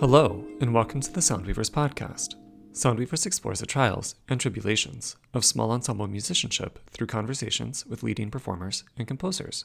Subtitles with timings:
[0.00, 2.34] Hello, and welcome to the Soundweavers podcast.
[2.72, 8.82] Soundweavers explores the trials and tribulations of small ensemble musicianship through conversations with leading performers
[8.96, 9.64] and composers.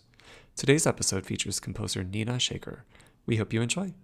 [0.56, 2.82] Today's episode features composer Nina Shekar.
[3.26, 3.96] We hope you enjoy.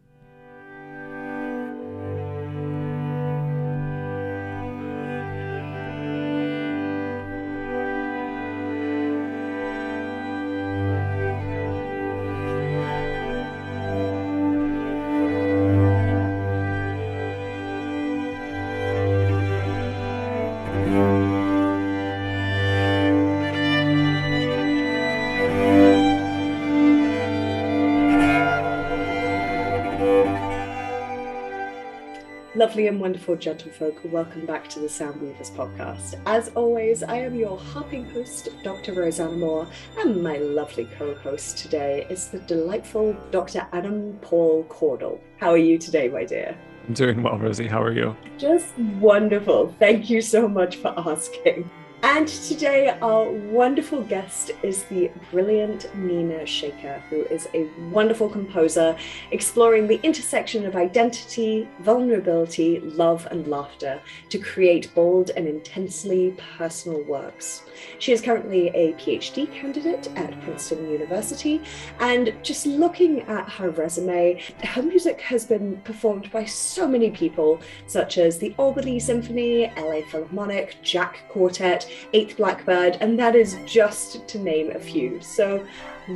[32.90, 36.20] And wonderful gentlefolk, welcome back to the Soundweavers podcast.
[36.26, 38.94] As always, I am your harping host, Dr.
[38.94, 39.68] Rosanna Moore,
[40.00, 43.68] and my lovely co host today is the delightful Dr.
[43.74, 45.22] Adam Paul Caudle.
[45.38, 46.58] How are you today, my dear?
[46.88, 47.68] I'm doing well, Rosie.
[47.68, 48.18] How are you?
[48.40, 49.76] Just wonderful.
[49.78, 51.70] Thank you so much for asking.
[52.12, 58.98] And today, our wonderful guest is the brilliant Nina Shekar, who is a wonderful composer
[59.30, 67.04] exploring the intersection of identity, vulnerability, love, and laughter to create bold and intensely personal
[67.04, 67.62] works.
[68.00, 71.62] She is currently a PhD candidate at Princeton University,
[72.00, 77.62] and just looking at her resume, her music has been performed by so many people,
[77.86, 84.28] such as the Albany Symphony, LA Philharmonic, Jack Quartet, Eighth Blackbird, and that is just
[84.28, 85.22] to name a few.
[85.22, 85.66] So,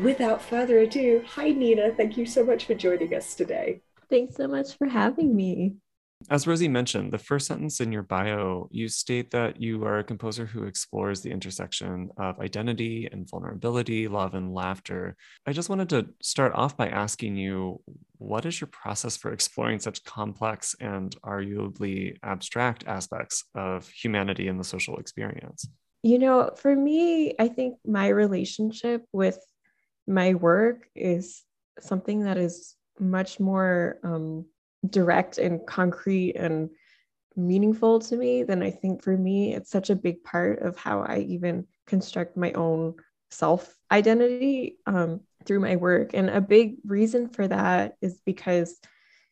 [0.03, 3.81] without further ado, hi Nina, thank you so much for joining us today.
[4.09, 5.76] Thanks so much for having me.
[6.30, 10.04] As Rosie mentioned, the first sentence in your bio, you state that you are a
[10.04, 15.16] composer who explores the intersection of identity and vulnerability, love and laughter.
[15.46, 17.82] I just wanted to start off by asking you
[18.17, 24.60] what is your process for exploring such complex and arguably abstract aspects of humanity and
[24.60, 25.67] the social experience?
[26.04, 29.39] You know, for me, I think my relationship with
[30.08, 31.44] my work is
[31.80, 34.45] something that is much more um,
[34.89, 36.70] direct and concrete and
[37.36, 41.02] meaningful to me, then I think for me, it's such a big part of how
[41.02, 42.95] I even construct my own
[43.32, 46.11] self identity um, through my work.
[46.14, 48.80] And a big reason for that is because,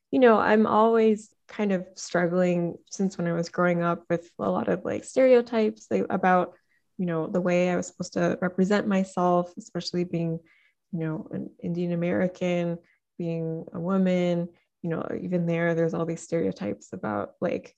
[0.09, 4.49] you know, I'm always kind of struggling since when I was growing up with a
[4.49, 6.53] lot of like stereotypes about,
[6.97, 10.39] you know, the way I was supposed to represent myself, especially being,
[10.91, 12.77] you know, an Indian American,
[13.17, 14.49] being a woman,
[14.81, 17.75] you know, even there, there's all these stereotypes about like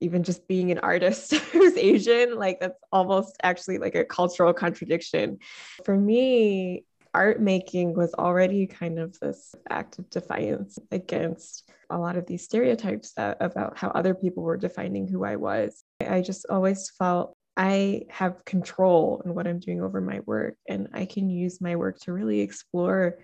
[0.00, 5.38] even just being an artist who's Asian, like that's almost actually like a cultural contradiction.
[5.84, 6.84] For me,
[7.14, 12.44] art making was already kind of this act of defiance against a lot of these
[12.44, 15.84] stereotypes that, about how other people were defining who I was.
[16.00, 20.88] I just always felt I have control in what I'm doing over my work, and
[20.92, 23.18] I can use my work to really explore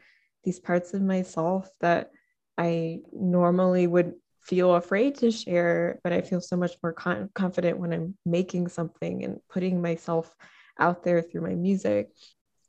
[0.45, 2.13] these parts of myself that
[2.61, 4.13] I normally would
[4.43, 8.69] feel afraid to share, but I feel so much more con- confident when I'm making
[8.69, 10.35] something and putting myself
[10.79, 12.11] out there through my music.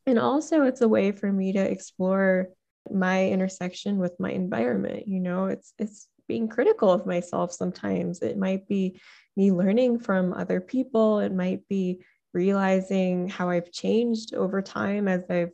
[0.05, 2.47] And also, it's a way for me to explore
[2.89, 5.09] my intersection with my environment.
[5.09, 8.21] You know, it's it's being critical of myself sometimes.
[8.21, 9.01] It might be
[9.35, 11.19] me learning from other people.
[11.19, 11.99] It might be
[12.33, 15.51] realizing how I've changed over time as I've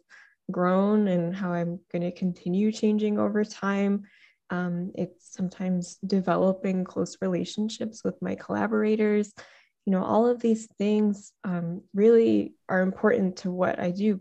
[0.51, 4.03] grown and how I'm going to continue changing over time.
[4.49, 9.33] Um, it's sometimes developing close relationships with my collaborators.
[9.85, 14.19] You know, all of these things um, really are important to what I do.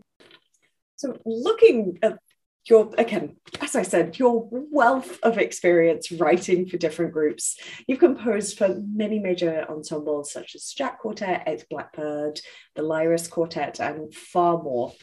[0.95, 2.17] So, looking at
[2.69, 7.57] your, again, as I said, your wealth of experience writing for different groups.
[7.87, 12.39] You've composed for many major ensembles such as Jack Quartet, Eighth Blackbird,
[12.75, 14.93] the Lyris Quartet, and far more.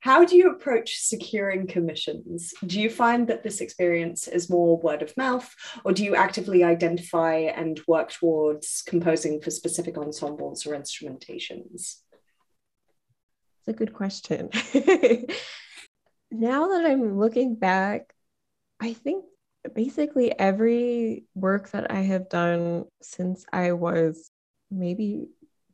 [0.00, 2.54] How do you approach securing commissions?
[2.66, 5.54] Do you find that this experience is more word of mouth,
[5.84, 12.00] or do you actively identify and work towards composing for specific ensembles or instrumentations?
[13.58, 14.48] It's a good question.
[16.30, 18.14] now that I'm looking back,
[18.80, 19.26] I think
[19.74, 24.30] basically every work that I have done since I was
[24.70, 25.28] maybe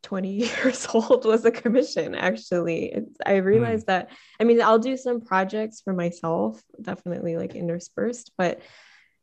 [0.06, 3.88] 20 years old was a commission actually it's, i realized mm.
[3.88, 8.60] that i mean i'll do some projects for myself definitely like interspersed but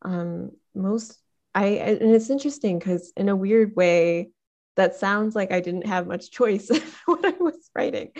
[0.01, 1.17] um most
[1.55, 4.29] i and it's interesting because in a weird way
[4.75, 6.67] that sounds like I didn't have much choice
[7.05, 8.11] when I was writing.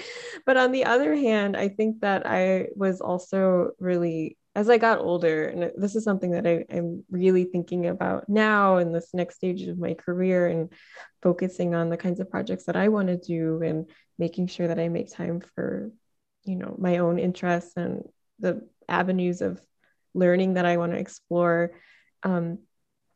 [0.46, 5.00] But on the other hand, I think that I was also really, as I got
[5.00, 9.36] older, and this is something that I, am really thinking about now in this next
[9.36, 10.72] stage of my career and
[11.24, 13.90] focusing on the kinds of projects that I want to do and
[14.20, 15.92] making sure that I make time for,
[16.44, 18.04] you know, my own interests and
[18.40, 19.60] the avenues of
[20.14, 21.72] learning that I want to explore.
[22.22, 22.60] Um,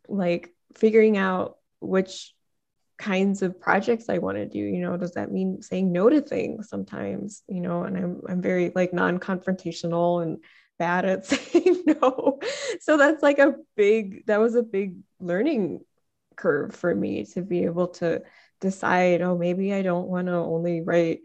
[0.07, 2.33] like figuring out which
[2.97, 4.59] kinds of projects I want to do.
[4.59, 7.43] You know, does that mean saying no to things sometimes?
[7.47, 10.39] You know, and I'm I'm very like non-confrontational and
[10.79, 12.39] bad at saying no.
[12.81, 15.81] So that's like a big that was a big learning
[16.35, 18.21] curve for me to be able to
[18.61, 21.21] decide, oh, maybe I don't want to only write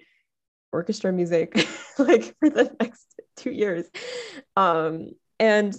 [0.72, 1.54] orchestra music
[1.99, 3.87] like for the next two years.
[4.56, 5.75] Um, and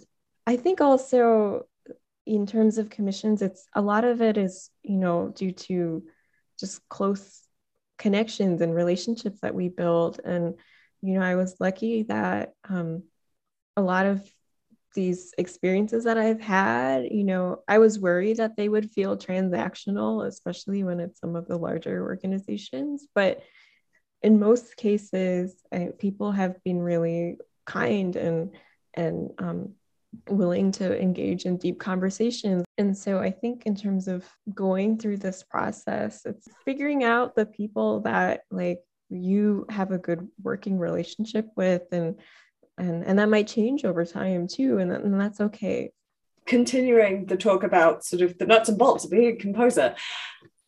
[0.45, 1.63] I think also
[2.25, 6.03] in terms of commissions, it's a lot of it is, you know, due to
[6.59, 7.41] just close
[7.97, 10.19] connections and relationships that we build.
[10.23, 10.55] And,
[11.01, 13.03] you know, I was lucky that um,
[13.75, 14.29] a lot of
[14.95, 20.27] these experiences that I've had, you know, I was worried that they would feel transactional,
[20.27, 23.07] especially when it's some of the larger organizations.
[23.15, 23.41] But
[24.21, 28.51] in most cases, I, people have been really kind and
[28.93, 29.73] and um,
[30.29, 32.63] willing to engage in deep conversations.
[32.77, 37.47] And so I think in terms of going through this process, it's figuring out the
[37.47, 38.79] people that like
[39.09, 42.19] you have a good working relationship with and
[42.77, 45.91] and and that might change over time too and, and that's okay
[46.45, 49.95] continuing the talk about sort of the nuts and bolts of being a composer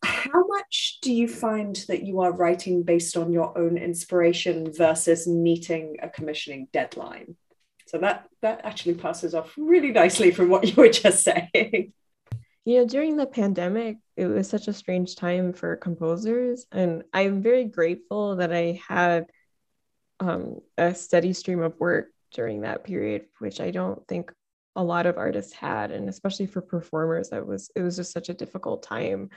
[0.02, 5.26] how much do you find that you are writing based on your own inspiration versus
[5.26, 7.36] meeting a commissioning deadline
[7.86, 11.92] so that that actually passes off really nicely from what you were just saying.
[12.64, 17.40] You know, during the pandemic, it was such a strange time for composers, and I'm
[17.40, 19.26] very grateful that I had
[20.20, 24.32] um, a steady stream of work during that period, which I don't think
[24.74, 28.28] a lot of artists had and especially for performers that was it was just such
[28.28, 29.30] a difficult time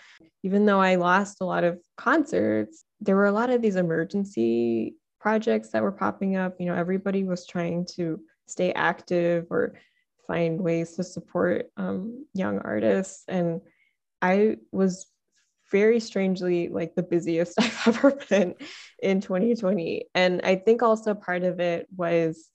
[0.43, 4.97] even though i lost a lot of concerts there were a lot of these emergency
[5.21, 9.75] projects that were popping up you know everybody was trying to stay active or
[10.29, 13.23] find ways to support um, young artists.
[13.27, 13.61] And
[14.21, 15.07] I was
[15.71, 18.55] very strangely like the busiest I've ever been
[19.01, 20.05] in 2020.
[20.15, 22.49] And I think also part of it was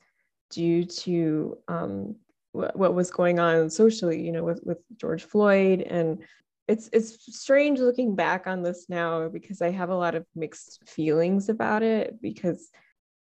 [0.50, 2.16] due to um,
[2.52, 5.82] what, what was going on socially, you know, with, with George Floyd.
[5.82, 6.24] And
[6.66, 10.88] it's it's strange looking back on this now because I have a lot of mixed
[10.88, 12.70] feelings about it because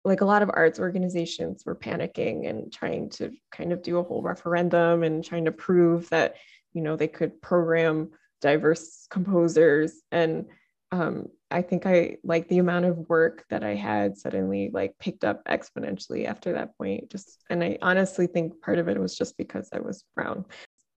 [0.06, 4.04] like a lot of arts organizations were panicking and trying to kind of do a
[4.04, 6.36] whole referendum and trying to prove that
[6.74, 8.10] you know they could program
[8.42, 10.46] diverse composers and
[10.92, 15.24] um, i think i like the amount of work that i had suddenly like picked
[15.24, 19.38] up exponentially after that point just and i honestly think part of it was just
[19.38, 20.46] because i was brown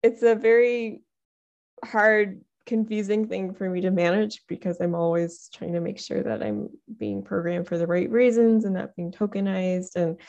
[0.03, 1.03] it's a very
[1.85, 6.43] hard confusing thing for me to manage because I'm always trying to make sure that
[6.43, 6.69] I'm
[6.99, 9.97] being programmed for the right reasons and not being tokenized.
[9.97, 10.21] And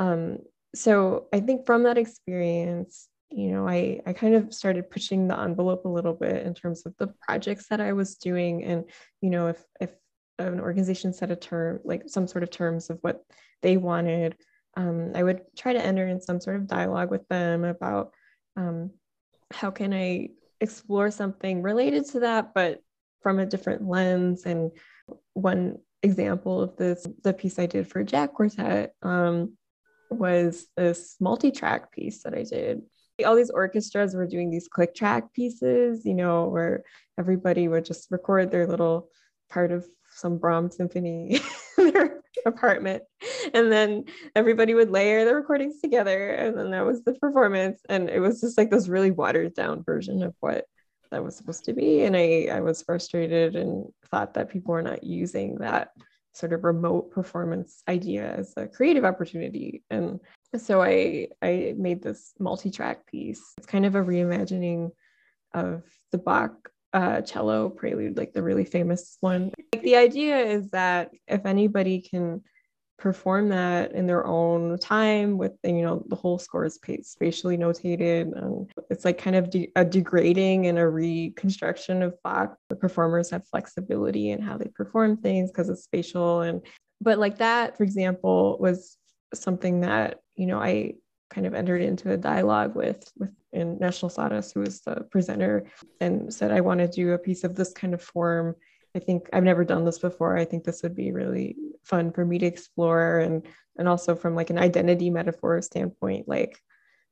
[0.00, 0.38] um,
[0.74, 5.38] so I think from that experience, you know, I, I kind of started pushing the
[5.38, 8.62] envelope a little bit in terms of the projects that I was doing.
[8.62, 8.84] And,
[9.20, 9.90] you know, if, if
[10.38, 13.24] an organization set a term, like some sort of terms of what
[13.60, 14.36] they wanted,
[14.76, 18.12] um, I would try to enter in some sort of dialogue with them about
[18.56, 18.90] um,
[19.52, 20.28] how can I
[20.60, 22.80] explore something related to that, but
[23.20, 24.44] from a different lens.
[24.44, 24.70] And
[25.32, 29.56] one example of this, the piece I did for Jack Quartet, um,
[30.10, 32.82] was this multi-track piece that I did.
[33.24, 36.82] All these orchestras were doing these click track pieces, you know, where
[37.18, 39.08] everybody would just record their little
[39.50, 41.40] part of some Brahms symphony
[41.78, 43.02] in their apartment.
[43.52, 44.04] And then
[44.34, 46.30] everybody would layer the recordings together.
[46.30, 47.80] And then that was the performance.
[47.88, 50.66] And it was just like this really watered down version of what
[51.10, 52.02] that was supposed to be.
[52.02, 55.90] And I, I was frustrated and thought that people were not using that
[56.32, 59.82] sort of remote performance idea as a creative opportunity.
[59.90, 60.20] And
[60.58, 63.42] so I I made this multi-track piece.
[63.58, 64.90] It's kind of a reimagining
[65.52, 65.82] of
[66.12, 66.52] the Bach
[66.92, 69.50] uh, cello prelude, like the really famous one.
[69.72, 72.42] Like the idea is that if anybody can
[72.96, 78.32] perform that in their own time with you know the whole score is spatially notated
[78.36, 82.56] and it's like kind of de- a degrading and a reconstruction of Bach.
[82.68, 86.62] The performers have flexibility in how they perform things because it's spatial and
[87.00, 88.96] but like that for example was
[89.34, 90.94] something that you know I
[91.30, 95.64] kind of entered into a dialogue with with in National Saras, who was the presenter,
[96.00, 98.56] and said, I want to do a piece of this kind of form.
[98.96, 100.36] I think I've never done this before.
[100.36, 104.34] I think this would be really fun for me to explore and and also from
[104.34, 106.60] like an identity metaphor standpoint, like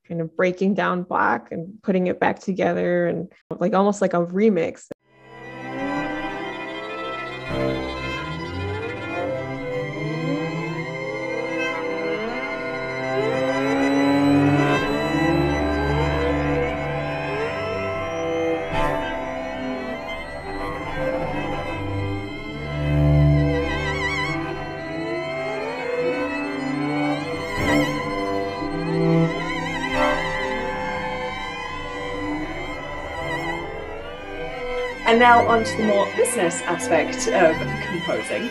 [0.07, 4.27] kind of breaking down Bach and putting it back together and like almost like a
[4.27, 4.89] remix
[35.33, 38.49] now on to the more business aspect of composing.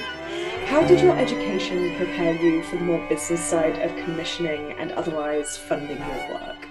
[0.65, 5.55] How did your education prepare you for the more business side of commissioning and otherwise
[5.55, 6.67] funding your work?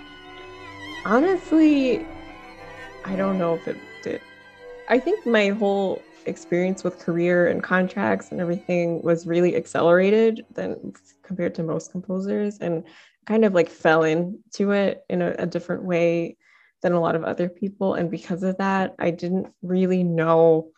[1.04, 2.04] Honestly,
[3.04, 4.20] I don't know if it did.
[4.88, 10.92] I think my whole experience with career and contracts and everything was really accelerated than
[11.22, 12.82] compared to most composers and
[13.26, 16.36] kind of like fell into it in a, a different way
[16.82, 17.94] than a lot of other people.
[17.94, 20.70] And because of that, I didn't really know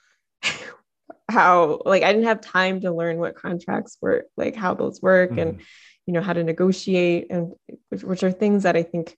[1.31, 5.31] how, like, I didn't have time to learn what contracts work, like how those work
[5.31, 5.39] mm-hmm.
[5.39, 5.61] and,
[6.07, 7.53] you know, how to negotiate and
[7.89, 9.17] which, which are things that I think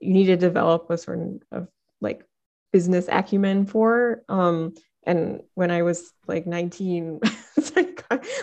[0.00, 1.20] you need to develop a sort
[1.50, 1.68] of
[2.00, 2.24] like
[2.72, 4.22] business acumen for.
[4.28, 7.20] Um, and when I was like 19,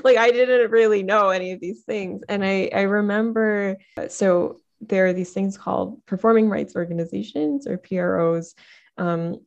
[0.03, 2.23] like I didn't really know any of these things.
[2.27, 3.77] And I, I remember,
[4.09, 4.57] so
[4.89, 8.55] there are these things called performing rights organizations or PROs
[8.97, 9.39] um,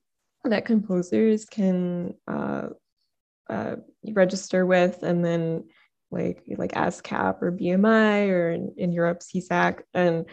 [0.44, 2.68] that composers can uh,
[3.48, 3.76] uh,
[4.12, 5.64] register with, and then
[6.10, 10.26] like like ASCAP or BMI or in, in Europe CSAC, and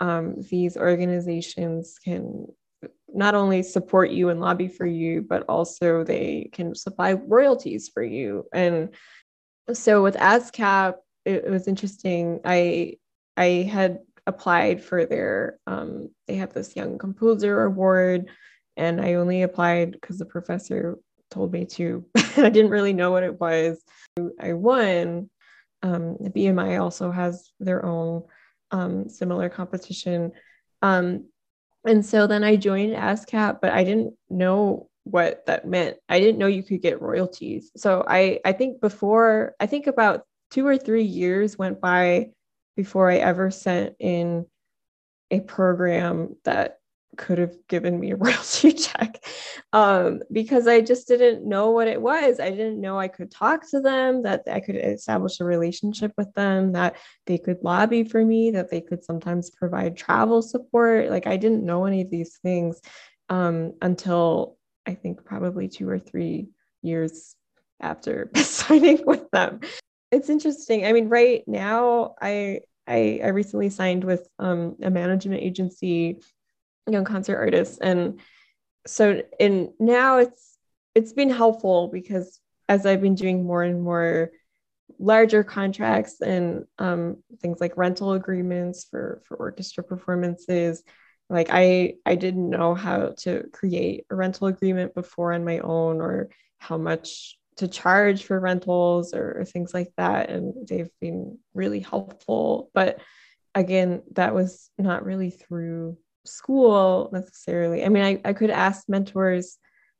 [0.00, 2.46] um, these organizations can
[3.14, 8.02] not only support you and lobby for you, but also they can supply royalties for
[8.02, 8.46] you.
[8.52, 8.94] And
[9.72, 12.40] so with ASCAP, it, it was interesting.
[12.44, 12.96] I
[13.36, 18.28] I had applied for their um, they have this young composer award
[18.76, 20.96] and i only applied because the professor
[21.32, 22.04] told me to.
[22.36, 23.82] I didn't really know what it was.
[24.38, 25.30] I won.
[25.82, 28.22] Um, bmi also has their own
[28.70, 30.32] um, similar competition.
[30.80, 31.28] Um,
[31.84, 35.96] and so then i joined ascap but i didn't know what that meant.
[36.08, 37.72] I didn't know you could get royalties.
[37.76, 42.30] So i i think before i think about two or three years went by
[42.76, 44.46] before I ever sent in
[45.30, 46.78] a program that
[47.16, 49.22] could have given me a royalty check
[49.72, 52.40] um, because I just didn't know what it was.
[52.40, 56.32] I didn't know I could talk to them, that I could establish a relationship with
[56.34, 61.10] them, that they could lobby for me, that they could sometimes provide travel support.
[61.10, 62.80] Like I didn't know any of these things
[63.28, 66.48] um, until I think probably two or three
[66.82, 67.36] years
[67.80, 69.60] after signing with them
[70.12, 70.86] it's interesting.
[70.86, 76.20] I mean, right now, I I, I recently signed with um, a management agency,
[76.88, 78.20] young concert artists, and
[78.86, 80.58] so in now it's
[80.94, 82.38] it's been helpful because
[82.68, 84.30] as I've been doing more and more
[84.98, 90.82] larger contracts and um, things like rental agreements for for orchestra performances
[91.30, 96.00] like i i didn't know how to create a rental agreement before on my own
[96.00, 96.28] or
[96.58, 100.30] how much to charge for rentals or, things like that.
[100.30, 102.70] And they've been really helpful.
[102.74, 103.00] But
[103.54, 107.84] again, that was not really through school necessarily.
[107.84, 109.58] I mean, I, I could ask mentors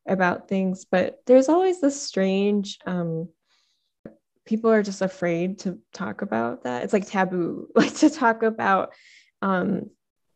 [0.09, 3.29] about things, but there's always this strange um,
[4.45, 6.83] people are just afraid to talk about that.
[6.83, 8.93] It's like taboo, like to talk about
[9.41, 9.91] um,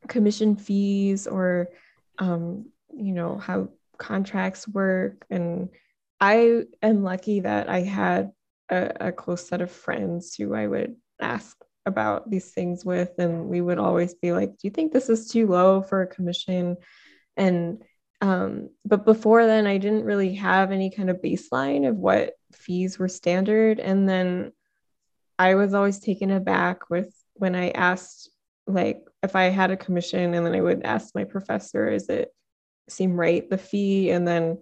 [0.07, 1.71] commission fees or
[2.19, 3.69] um, you know how
[3.99, 5.71] contracts work and
[6.21, 8.31] I am lucky that I had
[8.71, 13.49] a, a, close set of friends who I would ask about these things with, and
[13.49, 16.77] we would always be like, "Do you think this is too low for a commission?"
[17.37, 17.83] And
[18.23, 22.99] um, but before then, I didn't really have any kind of baseline of what fees
[22.99, 24.53] were standard, and then
[25.39, 28.31] I was always taken aback with when I asked,
[28.67, 32.33] like, if I had a commission, and then I would ask my professor, "Is it
[32.89, 34.59] seem right the fee?" and then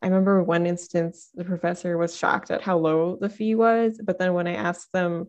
[0.00, 4.18] I remember one instance the professor was shocked at how low the fee was, but
[4.18, 5.28] then when I asked them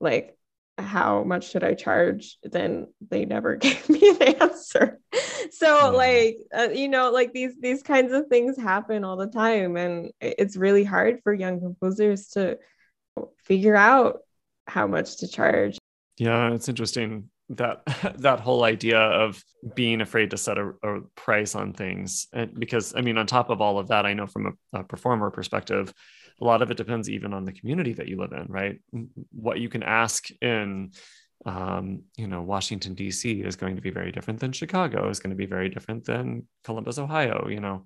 [0.00, 0.36] like
[0.76, 4.98] how much should I charge, then they never gave me an answer.
[5.50, 9.76] So like uh, you know like these these kinds of things happen all the time
[9.76, 12.58] and it's really hard for young composers to
[13.44, 14.20] figure out
[14.66, 15.78] how much to charge.
[16.18, 17.82] Yeah, it's interesting that
[18.18, 19.42] that whole idea of
[19.74, 22.26] being afraid to set a, a, price on things.
[22.32, 24.84] And because i mean on top of all of that i know from a, a,
[24.84, 25.92] performer perspective
[26.40, 28.78] a lot of it depends even on the community that you live in right?
[29.32, 30.92] What you can ask in
[31.46, 35.30] um, you know washington d.c is going to be very different than chicago is going
[35.30, 37.84] to be very different than columbus ohio you know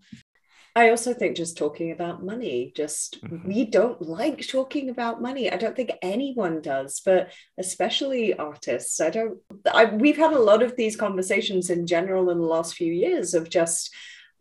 [0.75, 3.47] I also think just talking about money, just mm-hmm.
[3.47, 5.52] we don't like talking about money.
[5.52, 8.99] I don't think anyone does, but especially artists.
[8.99, 9.38] I don't,
[9.71, 13.35] I, we've had a lot of these conversations in general in the last few years
[13.35, 13.95] of just,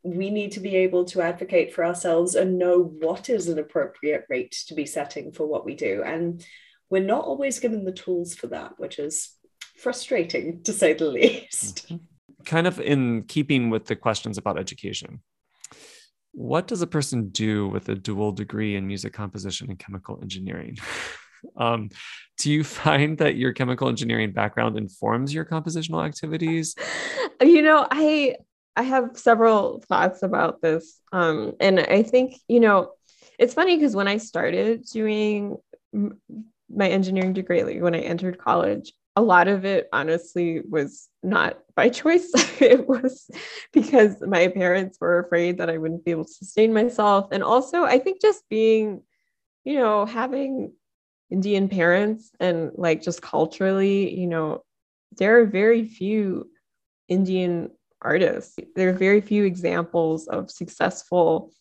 [0.04, 4.26] we need to be able to advocate for ourselves and know what is an appropriate
[4.30, 6.02] rate to be setting for what we do.
[6.02, 6.46] And
[6.90, 9.36] we're not always given the tools for that, which is
[9.78, 11.88] frustrating to say the least.
[11.88, 11.98] Mm-hmm.
[12.46, 15.22] Kind of in keeping with the questions about education
[16.34, 20.78] what does a person do with a dual degree in music composition and chemical engineering?
[21.58, 21.90] um,
[22.38, 26.76] do you find that your chemical engineering background informs your compositional activities?
[27.42, 28.36] You know, I
[28.76, 32.92] I have several thoughts about this, um, and I think you know
[33.40, 35.58] it's funny because when I started doing
[35.92, 41.60] my engineering degree, like when I entered college, a lot of it honestly was not
[41.76, 42.32] by choice.
[42.62, 43.30] it was
[43.74, 47.28] because my parents were afraid that I wouldn't be able to sustain myself.
[47.32, 49.04] And also, I think just being,
[49.66, 50.74] you know, having
[51.30, 54.64] Indian parents and like just culturally, you know,
[55.18, 56.50] there are very few
[57.10, 57.70] Indian
[58.02, 58.58] artists.
[58.76, 61.52] There are very few examples of successful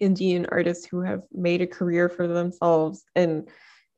[0.00, 3.48] Indian artists who have made a career for themselves and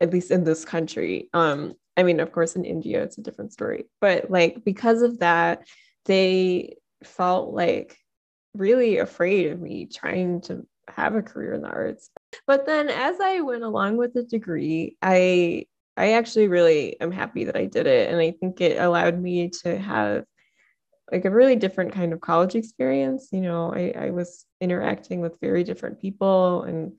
[0.01, 1.31] at least in this country.
[1.33, 3.87] Um, I mean, of course, in India, it's a different story.
[4.01, 5.67] But like, because of that,
[6.07, 7.99] they felt like
[8.55, 12.11] really afraid of me trying to have a career in the arts.
[12.47, 17.45] But then as I went along with the degree, I I actually really am happy
[17.45, 18.11] that I did it.
[18.11, 20.25] And I think it allowed me to have
[21.13, 23.29] like a really different kind of college experience.
[23.31, 26.99] You know, I, I was interacting with very different people and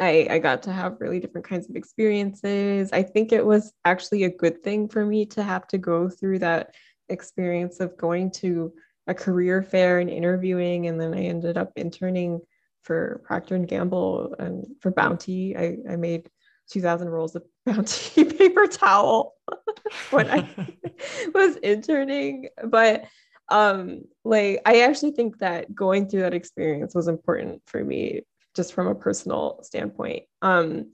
[0.00, 2.90] I, I got to have really different kinds of experiences.
[2.92, 6.40] I think it was actually a good thing for me to have to go through
[6.40, 6.74] that
[7.08, 8.72] experience of going to
[9.06, 10.86] a career fair and interviewing.
[10.86, 12.40] And then I ended up interning
[12.82, 15.56] for Procter and Gamble and for Bounty.
[15.56, 16.28] I, I made
[16.70, 19.34] 2000 rolls of Bounty paper towel
[20.10, 20.76] when I
[21.34, 22.48] was interning.
[22.64, 23.04] But
[23.50, 28.22] um like I actually think that going through that experience was important for me
[28.54, 30.24] just from a personal standpoint.
[30.42, 30.92] Um,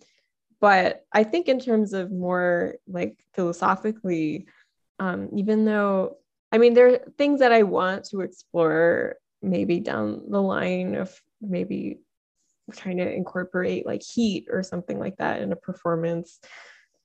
[0.61, 4.47] but I think in terms of more like philosophically,
[4.99, 6.19] um, even though
[6.53, 11.19] I mean there are things that I want to explore maybe down the line of
[11.41, 12.01] maybe
[12.73, 16.39] trying to incorporate like heat or something like that in a performance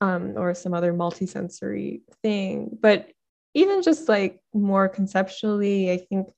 [0.00, 2.76] um, or some other multisensory thing.
[2.80, 3.08] But
[3.54, 6.28] even just like more conceptually, I think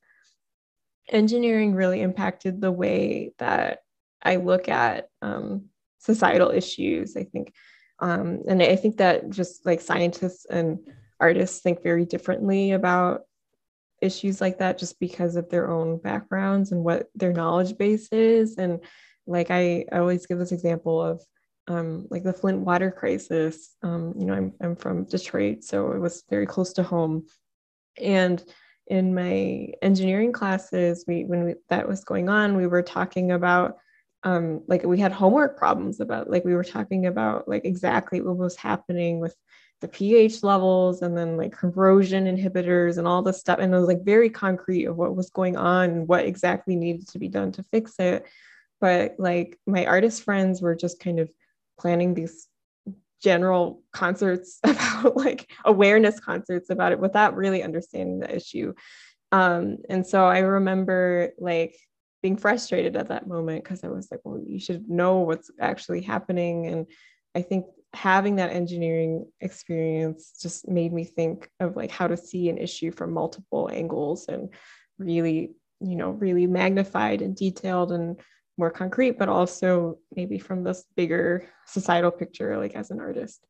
[1.09, 3.79] engineering really impacted the way that
[4.21, 5.65] I look at um,
[5.99, 7.15] societal issues.
[7.15, 7.53] I think,
[7.99, 10.79] um, and I think that just like scientists and
[11.19, 13.21] artists think very differently about
[14.01, 18.55] issues like that just because of their own backgrounds and what their knowledge base is.
[18.57, 18.79] And
[19.27, 21.21] like I, I always give this example of
[21.67, 23.75] um, like the Flint water crisis.
[23.83, 27.27] Um, you know, I'm, I'm from Detroit, so it was very close to home.
[27.97, 28.43] And
[28.87, 33.77] in my engineering classes, we when we, that was going on, we were talking about
[34.23, 38.37] um, like we had homework problems about like we were talking about like exactly what
[38.37, 39.35] was happening with
[39.81, 43.59] the pH levels and then like corrosion inhibitors and all this stuff.
[43.59, 47.07] And it was like very concrete of what was going on and what exactly needed
[47.09, 48.25] to be done to fix it.
[48.81, 51.31] But like my artist friends were just kind of
[51.79, 52.47] planning these
[53.21, 58.73] general concerts about like awareness concerts about it without really understanding the issue.
[59.31, 61.75] Um, and so I remember like
[62.21, 66.01] being frustrated at that moment because I was like, well, you should know what's actually
[66.01, 66.67] happening.
[66.67, 66.87] And
[67.35, 72.49] I think having that engineering experience just made me think of like how to see
[72.49, 74.49] an issue from multiple angles and
[74.97, 78.19] really, you know, really magnified and detailed and
[78.57, 83.45] more concrete, but also maybe from this bigger societal picture, like as an artist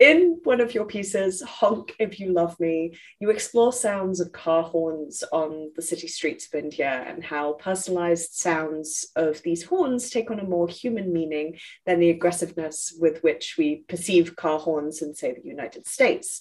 [0.00, 4.62] in one of your pieces, Honk If You Love Me, you explore sounds of car
[4.62, 10.30] horns on the city streets of India and how personalized sounds of these horns take
[10.30, 15.14] on a more human meaning than the aggressiveness with which we perceive car horns in,
[15.14, 16.40] say, the United States.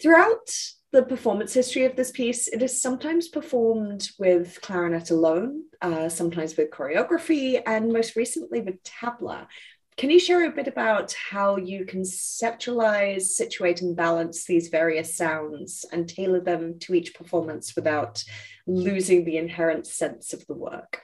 [0.00, 0.50] Throughout
[0.92, 6.56] the performance history of this piece, it is sometimes performed with clarinet alone, uh, sometimes
[6.56, 9.46] with choreography, and most recently with tabla.
[9.96, 15.84] Can you share a bit about how you conceptualize, situate, and balance these various sounds
[15.92, 18.24] and tailor them to each performance without
[18.66, 21.02] losing the inherent sense of the work?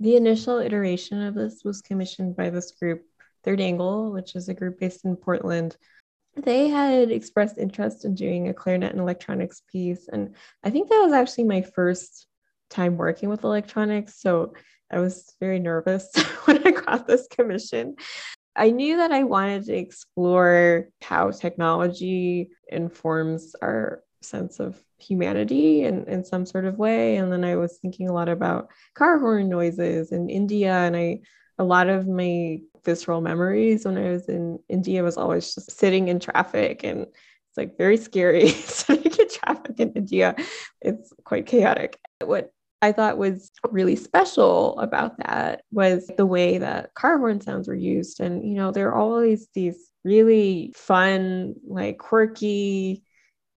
[0.00, 3.02] The initial iteration of this was commissioned by this group,
[3.44, 5.76] Third Angle, which is a group based in Portland.
[6.34, 10.08] They had expressed interest in doing a clarinet and electronics piece.
[10.08, 12.26] And I think that was actually my first
[12.70, 14.20] time working with electronics.
[14.20, 14.54] So
[14.90, 16.10] I was very nervous
[16.44, 17.96] when I got this commission.
[18.56, 26.04] I knew that I wanted to explore how technology informs our sense of humanity in,
[26.04, 27.16] in some sort of way.
[27.16, 30.72] And then I was thinking a lot about car horn noises in India.
[30.72, 31.20] And I,
[31.58, 36.08] a lot of my visceral memories when I was in India was always just sitting
[36.08, 40.34] in traffic and it's like very scary sitting in traffic in India.
[40.80, 41.98] It's quite chaotic.
[42.24, 47.68] What I thought was really special about that was the way that car horn sounds
[47.68, 48.20] were used.
[48.20, 53.04] And, you know, there are always these really fun, like quirky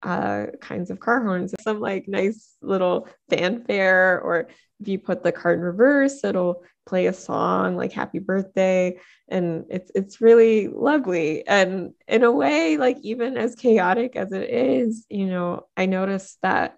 [0.01, 4.47] uh, kinds of car horns, some like nice little fanfare, or
[4.81, 8.97] if you put the car in reverse, it'll play a song like happy birthday
[9.29, 14.49] and it's it's really lovely and in a way like even as chaotic as it
[14.49, 16.77] is you know i noticed that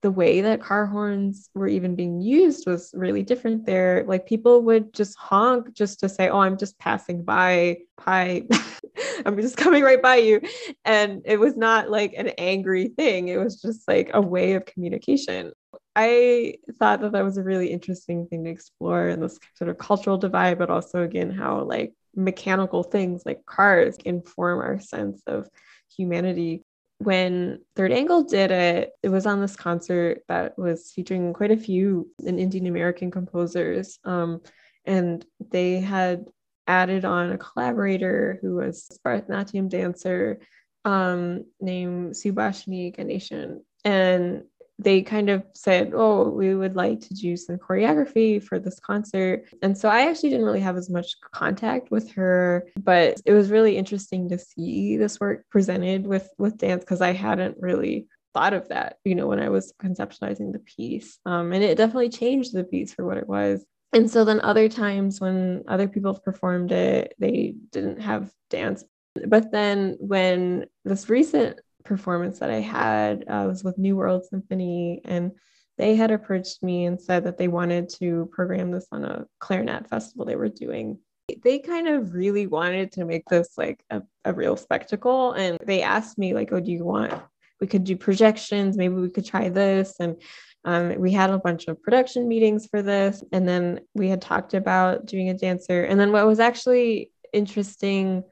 [0.00, 4.04] the way that car horns were even being used was really different there.
[4.06, 7.78] Like people would just honk just to say, Oh, I'm just passing by.
[8.00, 8.42] Hi,
[9.26, 10.40] I'm just coming right by you.
[10.84, 14.66] And it was not like an angry thing, it was just like a way of
[14.66, 15.52] communication.
[15.96, 19.78] I thought that that was a really interesting thing to explore and this sort of
[19.78, 25.48] cultural divide, but also, again, how like mechanical things like cars inform our sense of
[25.96, 26.62] humanity
[26.98, 31.56] when Third Angle did it, it was on this concert that was featuring quite a
[31.56, 33.98] few Indian American composers.
[34.04, 34.40] Um,
[34.84, 36.26] and they had
[36.66, 40.40] added on a collaborator who was a Bharatanatyam dancer
[40.84, 43.60] um, named Subhashini Ganeshan.
[43.84, 44.44] And
[44.78, 49.44] they kind of said, Oh, we would like to do some choreography for this concert.
[49.62, 53.50] And so I actually didn't really have as much contact with her, but it was
[53.50, 58.52] really interesting to see this work presented with with dance because I hadn't really thought
[58.52, 61.18] of that, you know, when I was conceptualizing the piece.
[61.26, 63.64] Um, and it definitely changed the piece for what it was.
[63.92, 68.84] And so then other times when other people performed it, they didn't have dance.
[69.26, 75.00] But then when this recent performance that I had uh, was with New World Symphony,
[75.04, 75.32] and
[75.78, 79.88] they had approached me and said that they wanted to program this on a clarinet
[79.88, 80.98] festival they were doing.
[81.42, 85.82] They kind of really wanted to make this like a, a real spectacle, and they
[85.82, 87.14] asked me like, "Oh, do you want?
[87.60, 88.76] We could do projections.
[88.76, 90.20] Maybe we could try this." And
[90.64, 94.54] um, we had a bunch of production meetings for this, and then we had talked
[94.54, 95.84] about doing a dancer.
[95.84, 98.24] And then what was actually interesting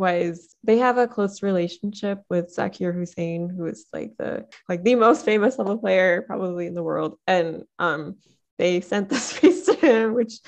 [0.00, 4.94] was they have a close relationship with Zakir Hussain, who is like the like the
[4.94, 7.18] most famous level player probably in the world.
[7.26, 8.16] And um,
[8.58, 10.40] they sent this piece to him, which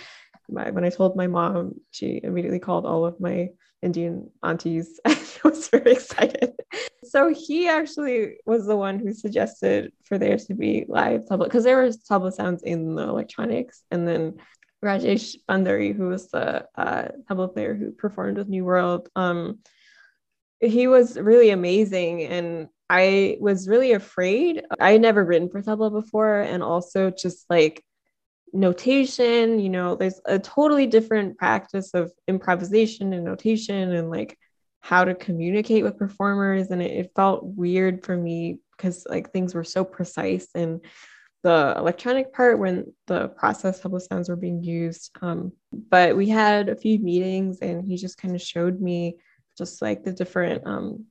[0.48, 3.50] my, when I told my mom, she immediately called all of my
[3.82, 6.54] Indian aunties and was very excited.
[7.04, 11.64] So he actually was the one who suggested for there to be live tabla because
[11.64, 14.38] there were tabla sounds in the electronics, and then
[14.82, 19.60] Rajesh Bandari, who was the uh, tabla player who performed with New World, um,
[20.60, 22.22] he was really amazing.
[22.24, 24.62] And I was really afraid.
[24.80, 26.40] I had never written for tabla before.
[26.40, 27.84] And also just like
[28.52, 34.38] notation, you know, there's a totally different practice of improvisation and notation and like
[34.80, 36.70] how to communicate with performers.
[36.70, 40.80] And it, it felt weird for me because like things were so precise and
[41.42, 45.10] the electronic part when the process sounds were being used.
[45.20, 49.16] Um, but we had a few meetings and he just kind of showed me
[49.58, 51.04] just like the different um,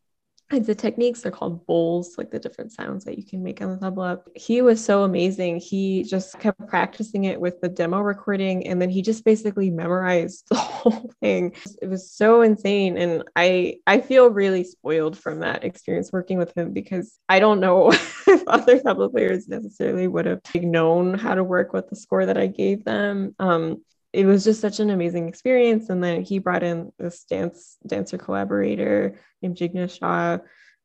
[0.59, 3.77] the techniques are called bols, like the different sounds that you can make on the
[3.77, 4.21] tabla.
[4.35, 5.59] He was so amazing.
[5.59, 10.45] He just kept practicing it with the demo recording and then he just basically memorized
[10.49, 11.55] the whole thing.
[11.81, 12.97] It was so insane.
[12.97, 17.59] And I I feel really spoiled from that experience working with him because I don't
[17.59, 17.91] know
[18.27, 22.37] if other tabla players necessarily would have known how to work with the score that
[22.37, 23.35] I gave them.
[23.39, 23.83] Um,
[24.13, 25.89] it was just such an amazing experience.
[25.89, 30.39] And then he brought in this dance dancer collaborator named Jigna Shah.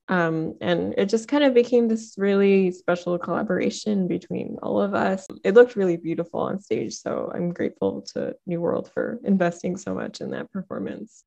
[0.09, 5.27] Um, and it just kind of became this really special collaboration between all of us.
[5.43, 6.95] It looked really beautiful on stage.
[6.95, 11.25] So I'm grateful to New World for investing so much in that performance.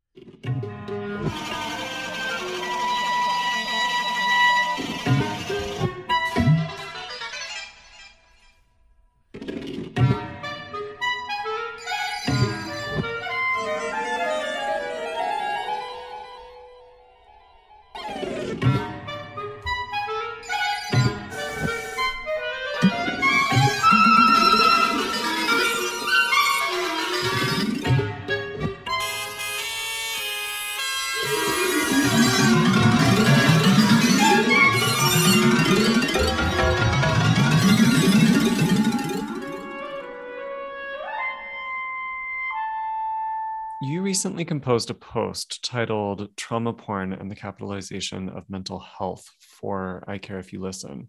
[44.20, 50.18] Recently composed a post titled Trauma Porn and the Capitalization of Mental Health for I
[50.18, 51.08] Care If You Listen.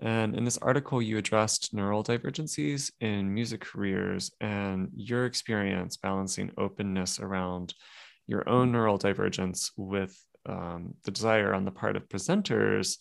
[0.00, 7.20] And in this article, you addressed neurodivergencies in music careers and your experience balancing openness
[7.20, 7.74] around
[8.26, 12.96] your own neurodivergence with um, the desire on the part of presenters.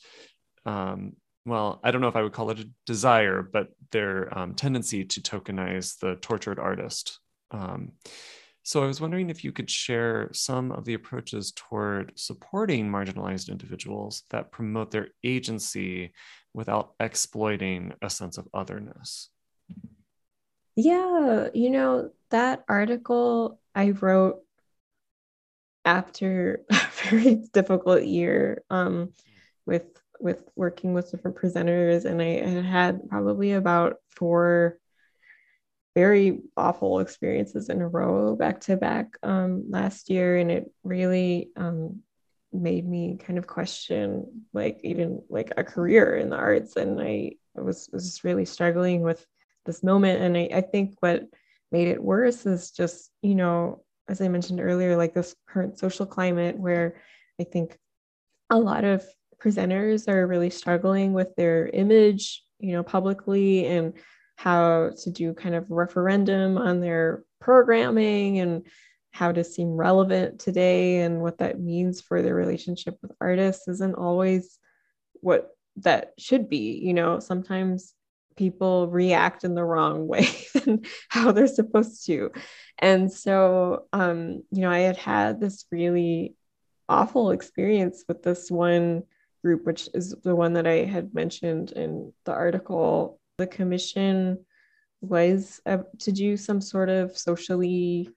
[0.67, 1.13] Um,
[1.47, 5.03] well, I don't know if I would call it a desire, but their um, tendency
[5.03, 7.19] to tokenize the tortured artist.
[7.49, 7.93] Um,
[8.63, 13.49] so I was wondering if you could share some of the approaches toward supporting marginalized
[13.49, 16.13] individuals that promote their agency
[16.53, 19.29] without exploiting a sense of otherness.
[20.75, 24.41] Yeah, you know, that article I wrote
[25.83, 29.13] after a very difficult year um,
[29.65, 29.85] with
[30.19, 34.77] with working with different presenters and I had had probably about four
[35.95, 40.37] very awful experiences in a row back to back um, last year.
[40.37, 42.01] And it really um,
[42.53, 46.75] made me kind of question like even like a career in the arts.
[46.75, 49.25] And i was was really struggling with
[49.65, 50.21] this moment.
[50.21, 51.23] And I, I think what
[51.71, 56.05] made it worse is just you know as i mentioned earlier like this current social
[56.05, 56.95] climate where
[57.39, 57.77] i think
[58.49, 59.05] a lot of
[59.41, 63.65] presenters are really struggling with their image you know publicly.
[63.65, 63.93] And
[64.41, 68.65] how to do kind of referendum on their programming and
[69.11, 73.93] how to seem relevant today and what that means for their relationship with artists isn't
[73.93, 74.57] always
[75.19, 77.19] what that should be you know?
[77.19, 77.93] Sometimes
[78.35, 82.31] people react in the wrong way than how they're supposed to.
[82.79, 86.35] And so um you know i had had this really
[86.89, 89.03] awful experience with this one
[89.43, 94.45] group which is the one that i had mentioned in the article the commission
[95.01, 98.07] was uh, to do some sort of socially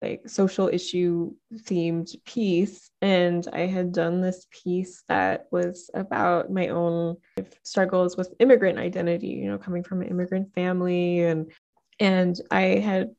[0.00, 2.90] like social issue themed piece.
[3.02, 7.16] And i had done this piece that was about my own
[7.64, 11.20] struggles with immigrant identity you know coming from an immigrant family.
[11.20, 11.52] And
[11.98, 13.10] and i had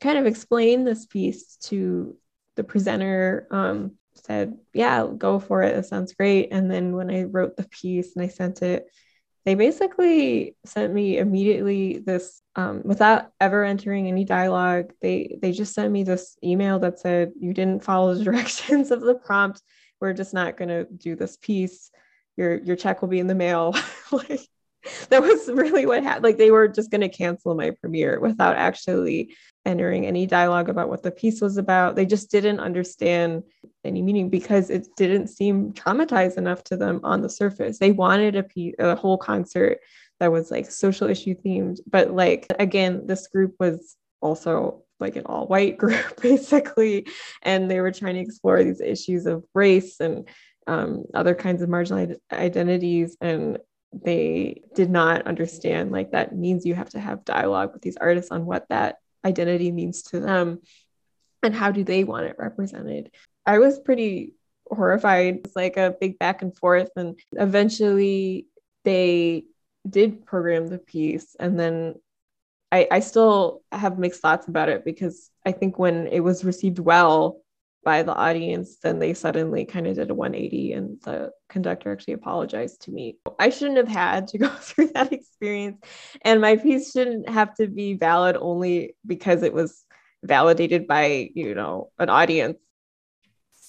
[0.00, 2.16] kind of explained this piece to
[2.56, 5.76] the presenter um, said yeah go for it.
[5.76, 6.48] It sounds great.
[6.52, 8.86] And then when i wrote the piece and i sent it
[9.44, 15.74] they basically sent me immediately this um, without ever entering any dialogue they they just
[15.74, 19.62] sent me this email that said you didn't follow the directions of the prompt.
[20.00, 21.90] We're just not going to do this piece.
[22.36, 23.74] Your your check will be in the mail.
[24.12, 24.40] Like
[25.08, 28.56] that was really what happened like they were just going to cancel my premiere without
[28.56, 33.42] actually entering any dialogue about what the piece was about they just didn't understand
[33.84, 37.78] any meaning because it didn't seem traumatized enough to them on the surface.
[37.78, 39.80] They wanted a piece, a whole concert
[40.20, 45.24] that was like social issue themed, but like again, this group was also like an
[45.26, 47.06] all white group basically,
[47.42, 50.28] and they were trying to explore these issues of race and
[50.68, 53.58] um, other kinds of marginal identities and
[53.92, 58.30] they did not understand like that means you have to have dialogue with these artists
[58.30, 60.60] on what that identity means to them
[61.42, 63.10] and how do they want it represented
[63.46, 64.34] I was pretty
[64.70, 65.40] horrified.
[65.44, 66.90] It's like a big back and forth.
[66.96, 68.46] And eventually
[68.84, 69.44] they
[69.88, 71.36] did program the piece.
[71.38, 71.94] And then
[72.70, 76.78] I, I still have mixed thoughts about it because I think when it was received
[76.78, 77.40] well
[77.84, 82.14] by the audience, then they suddenly kind of did a 180 and the conductor actually
[82.14, 83.18] apologized to me.
[83.38, 85.84] I shouldn't have had to go through that experience.
[86.22, 89.84] And my piece shouldn't have to be valid only because it was
[90.22, 92.58] validated by, you know, an audience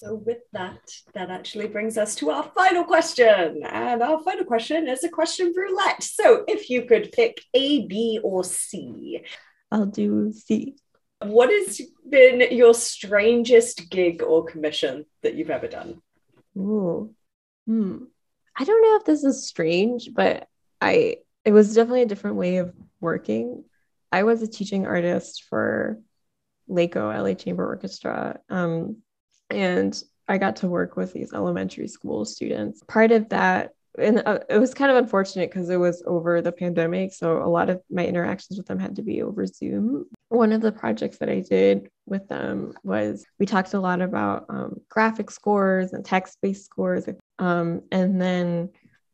[0.04, 0.82] so, with that,
[1.14, 3.62] that actually brings us to our final question.
[3.64, 6.04] And our final question is a question roulette.
[6.04, 9.24] So, if you could pick A, B, or C,
[9.72, 10.76] I'll do C.
[11.26, 16.02] What has been your strangest gig or commission that you've ever done?
[16.58, 17.14] Ooh.
[17.66, 17.98] Hmm.
[18.56, 20.48] I don't know if this is strange, but
[20.80, 23.64] I it was definitely a different way of working.
[24.12, 26.00] I was a teaching artist for
[26.68, 28.40] LACO LA Chamber Orchestra.
[28.50, 28.98] Um,
[29.50, 32.82] and I got to work with these elementary school students.
[32.88, 36.52] Part of that, and uh, it was kind of unfortunate because it was over the
[36.52, 37.14] pandemic.
[37.14, 40.06] So a lot of my interactions with them had to be over Zoom.
[40.30, 44.46] One of the projects that I did with them was we talked a lot about
[44.50, 47.08] um, graphic scores and text based scores.
[47.40, 48.70] Um, and then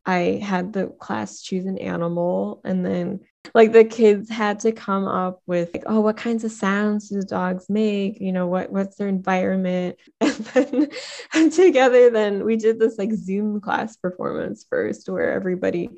[0.06, 3.20] I had the class choose an animal and then
[3.54, 7.16] like the kids had to come up with like, oh what kinds of sounds do
[7.16, 8.20] the dogs make?
[8.20, 9.98] You know what what's their environment?
[10.22, 10.90] And then
[11.34, 15.90] and together then we did this like zoom class performance first where everybody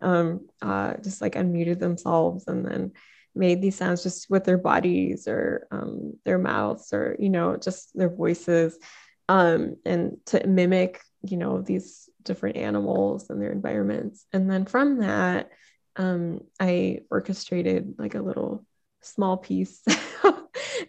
[0.00, 2.92] um uh just like unmuted themselves and then
[3.34, 7.96] made these sounds just with their bodies or um, their mouths or you know just
[7.96, 8.76] their voices
[9.28, 14.26] um, and to mimic you know these different animals and their environments.
[14.32, 15.50] And then from that
[16.00, 18.64] um, i orchestrated like a little
[19.02, 19.82] small piece.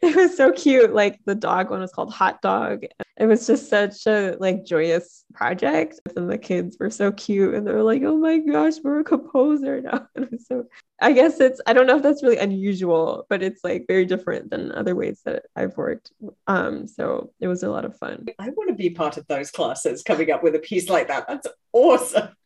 [0.02, 2.86] It was so cute like the dog one was called hot dog.
[3.18, 6.00] It was just such a like joyous project.
[6.16, 9.82] And the kids were so cute and they're like oh my gosh we're a composer
[9.82, 10.08] now.
[10.16, 10.66] It was so
[11.02, 14.50] i guess it's i don't know if that's really unusual but it's like very different
[14.50, 16.12] than other ways that i've worked.
[16.48, 18.26] Um so it was a lot of fun.
[18.40, 21.28] I want to be part of those classes coming up with a piece like that.
[21.28, 22.30] That's awesome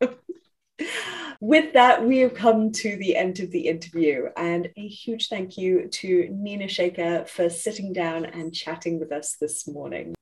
[1.40, 5.56] with that, we have come to the end of the interview, and a huge thank
[5.56, 10.15] you to Nina Shekar for sitting down and chatting with us this morning.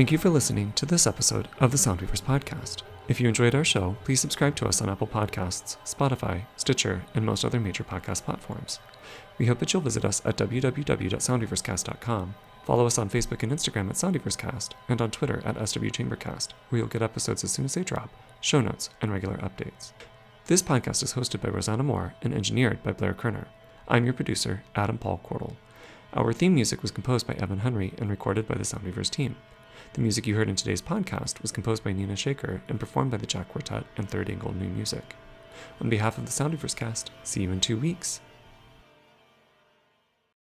[0.00, 2.84] Thank you for listening to this episode of the Soundweavers podcast.
[3.08, 7.26] If you enjoyed our show, please subscribe to us on Apple Podcasts, Spotify, Stitcher, and
[7.26, 8.80] most other major podcast platforms.
[9.36, 12.34] We hope that you'll visit us at www.soundweaverscast.com,
[12.64, 16.88] follow us on Facebook and Instagram at Soundweaverscast, and on Twitter at SWChambercast, where you'll
[16.88, 18.08] get episodes as soon as they drop,
[18.40, 19.92] show notes, and regular updates.
[20.46, 23.48] This podcast is hosted by Rosanna Moore and engineered by Blair Kerner.
[23.86, 25.56] I'm your producer, Adam Paul Cordell.
[26.14, 29.36] Our theme music was composed by Evan Henry and recorded by the Soundweavers team.
[29.94, 33.16] The music you heard in today's podcast was composed by Nina Shekar and performed by
[33.16, 35.16] the Jack Quartet and Third Angle New Music.
[35.80, 38.20] On behalf of the Soundweavers cast, see you in two weeks.